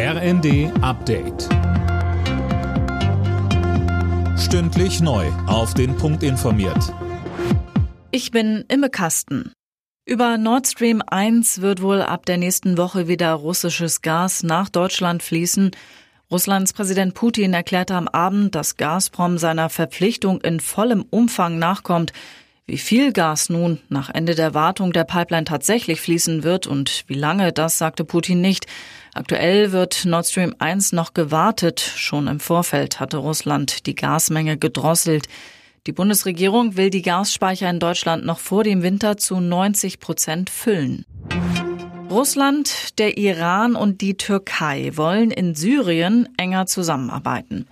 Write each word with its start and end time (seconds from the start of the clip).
RND 0.00 0.70
Update. 0.80 1.48
Stündlich 4.38 5.00
neu. 5.00 5.26
Auf 5.48 5.74
den 5.74 5.96
Punkt 5.96 6.22
informiert. 6.22 6.94
Ich 8.12 8.30
bin 8.30 8.64
Imme 8.68 8.90
Kasten. 8.90 9.50
Über 10.06 10.38
Nord 10.38 10.68
Stream 10.68 11.02
1 11.04 11.62
wird 11.62 11.82
wohl 11.82 12.00
ab 12.00 12.26
der 12.26 12.36
nächsten 12.36 12.78
Woche 12.78 13.08
wieder 13.08 13.32
russisches 13.32 14.00
Gas 14.00 14.44
nach 14.44 14.68
Deutschland 14.68 15.24
fließen. 15.24 15.72
Russlands 16.30 16.74
Präsident 16.74 17.14
Putin 17.14 17.52
erklärte 17.52 17.96
am 17.96 18.06
Abend, 18.06 18.54
dass 18.54 18.76
Gazprom 18.76 19.36
seiner 19.36 19.68
Verpflichtung 19.68 20.40
in 20.42 20.60
vollem 20.60 21.06
Umfang 21.10 21.58
nachkommt. 21.58 22.12
Wie 22.70 22.76
viel 22.76 23.14
Gas 23.14 23.48
nun 23.48 23.80
nach 23.88 24.10
Ende 24.10 24.34
der 24.34 24.52
Wartung 24.52 24.92
der 24.92 25.04
Pipeline 25.04 25.44
tatsächlich 25.44 26.02
fließen 26.02 26.42
wird 26.42 26.66
und 26.66 27.04
wie 27.06 27.14
lange, 27.14 27.50
das 27.50 27.78
sagte 27.78 28.04
Putin 28.04 28.42
nicht. 28.42 28.66
Aktuell 29.14 29.72
wird 29.72 30.04
Nord 30.04 30.26
Stream 30.26 30.54
1 30.58 30.92
noch 30.92 31.14
gewartet. 31.14 31.80
Schon 31.80 32.26
im 32.26 32.40
Vorfeld 32.40 33.00
hatte 33.00 33.16
Russland 33.16 33.86
die 33.86 33.94
Gasmenge 33.94 34.58
gedrosselt. 34.58 35.28
Die 35.86 35.92
Bundesregierung 35.92 36.76
will 36.76 36.90
die 36.90 37.00
Gasspeicher 37.00 37.70
in 37.70 37.80
Deutschland 37.80 38.26
noch 38.26 38.38
vor 38.38 38.64
dem 38.64 38.82
Winter 38.82 39.16
zu 39.16 39.40
90 39.40 39.98
Prozent 39.98 40.50
füllen. 40.50 41.06
Russland, 42.10 42.98
der 42.98 43.16
Iran 43.16 43.76
und 43.76 44.02
die 44.02 44.18
Türkei 44.18 44.92
wollen 44.94 45.30
in 45.30 45.54
Syrien 45.54 46.28
enger 46.36 46.66
zusammenarbeiten. 46.66 47.66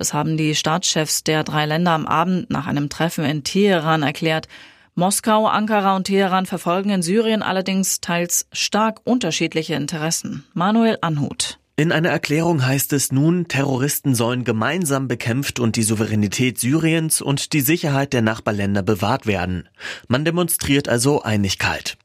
Das 0.00 0.14
haben 0.14 0.38
die 0.38 0.54
Staatschefs 0.54 1.24
der 1.24 1.44
drei 1.44 1.66
Länder 1.66 1.90
am 1.90 2.06
Abend 2.06 2.48
nach 2.48 2.66
einem 2.66 2.88
Treffen 2.88 3.22
in 3.22 3.44
Teheran 3.44 4.02
erklärt. 4.02 4.48
Moskau, 4.94 5.46
Ankara 5.46 5.94
und 5.94 6.04
Teheran 6.04 6.46
verfolgen 6.46 6.88
in 6.88 7.02
Syrien 7.02 7.42
allerdings 7.42 8.00
teils 8.00 8.46
stark 8.50 9.02
unterschiedliche 9.04 9.74
Interessen. 9.74 10.44
Manuel 10.54 10.96
Anhut. 11.02 11.59
In 11.80 11.92
einer 11.92 12.10
Erklärung 12.10 12.66
heißt 12.66 12.92
es 12.92 13.10
nun, 13.10 13.48
Terroristen 13.48 14.14
sollen 14.14 14.44
gemeinsam 14.44 15.08
bekämpft 15.08 15.58
und 15.58 15.76
die 15.76 15.82
Souveränität 15.82 16.58
Syriens 16.58 17.22
und 17.22 17.54
die 17.54 17.62
Sicherheit 17.62 18.12
der 18.12 18.20
Nachbarländer 18.20 18.82
bewahrt 18.82 19.24
werden. 19.26 19.66
Man 20.06 20.26
demonstriert 20.26 20.90
also 20.90 21.22
Einigkeit. 21.22 21.96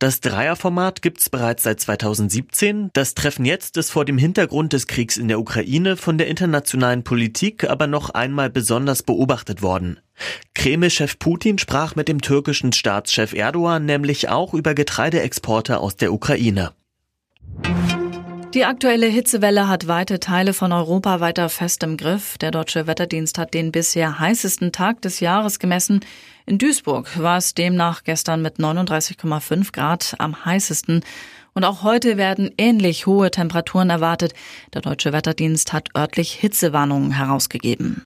Das 0.00 0.18
Dreierformat 0.18 1.00
gibt's 1.00 1.30
bereits 1.30 1.62
seit 1.62 1.78
2017. 1.78 2.90
Das 2.92 3.14
Treffen 3.14 3.44
jetzt 3.44 3.76
ist 3.76 3.92
vor 3.92 4.04
dem 4.04 4.18
Hintergrund 4.18 4.72
des 4.72 4.88
Kriegs 4.88 5.16
in 5.16 5.28
der 5.28 5.38
Ukraine 5.38 5.96
von 5.96 6.18
der 6.18 6.26
internationalen 6.26 7.04
Politik 7.04 7.70
aber 7.70 7.86
noch 7.86 8.10
einmal 8.10 8.50
besonders 8.50 9.04
beobachtet 9.04 9.62
worden. 9.62 10.00
Kreml-Chef 10.54 11.20
Putin 11.20 11.58
sprach 11.58 11.94
mit 11.94 12.08
dem 12.08 12.20
türkischen 12.20 12.72
Staatschef 12.72 13.32
Erdogan 13.32 13.84
nämlich 13.84 14.28
auch 14.28 14.54
über 14.54 14.74
Getreideexporte 14.74 15.78
aus 15.78 15.96
der 15.96 16.12
Ukraine. 16.12 16.72
Die 18.54 18.64
aktuelle 18.64 19.06
Hitzewelle 19.06 19.68
hat 19.68 19.86
weite 19.86 20.18
Teile 20.18 20.52
von 20.54 20.72
Europa 20.72 21.20
weiter 21.20 21.48
fest 21.48 21.84
im 21.84 21.96
Griff. 21.96 22.36
Der 22.36 22.50
deutsche 22.50 22.88
Wetterdienst 22.88 23.38
hat 23.38 23.54
den 23.54 23.70
bisher 23.70 24.18
heißesten 24.18 24.72
Tag 24.72 25.02
des 25.02 25.20
Jahres 25.20 25.60
gemessen. 25.60 26.00
In 26.46 26.58
Duisburg 26.58 27.16
war 27.22 27.38
es 27.38 27.54
demnach 27.54 28.02
gestern 28.02 28.42
mit 28.42 28.56
39,5 28.56 29.72
Grad 29.72 30.16
am 30.18 30.44
heißesten. 30.44 31.04
Und 31.54 31.64
auch 31.64 31.84
heute 31.84 32.16
werden 32.16 32.50
ähnlich 32.58 33.06
hohe 33.06 33.30
Temperaturen 33.30 33.88
erwartet. 33.88 34.34
Der 34.74 34.80
deutsche 34.80 35.12
Wetterdienst 35.12 35.72
hat 35.72 35.90
örtlich 35.96 36.32
Hitzewarnungen 36.32 37.12
herausgegeben. 37.12 38.02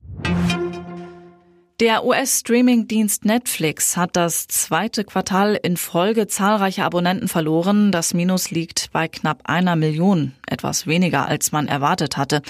Der 1.81 2.05
US-Streaming-Dienst 2.05 3.25
Netflix 3.25 3.97
hat 3.97 4.15
das 4.15 4.47
zweite 4.47 5.03
Quartal 5.03 5.59
in 5.61 5.77
Folge 5.77 6.29
zahlreiche 6.29 6.85
Abonnenten 6.85 7.27
verloren. 7.27 7.91
Das 7.91 8.15
Minus 8.15 8.53
liegt 8.53 8.93
bei 8.93 9.09
knapp 9.09 9.41
einer 9.43 9.75
Million, 9.75 10.35
etwas 10.47 10.87
weniger 10.87 11.27
als 11.27 11.51
man 11.51 11.67
erwartet 11.67 12.17
hatte. 12.17 12.43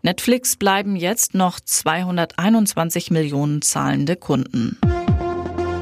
Netflix 0.00 0.56
bleiben 0.56 0.96
jetzt 0.96 1.34
noch 1.34 1.60
221 1.60 3.10
Millionen 3.10 3.60
zahlende 3.60 4.16
Kunden. 4.16 4.78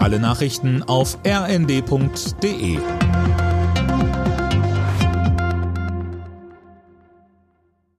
Alle 0.00 0.18
Nachrichten 0.18 0.82
auf 0.82 1.18
rnd.de 1.24 2.78